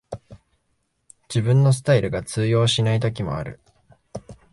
[1.29, 3.59] 自分のスタイルが通用しない時もある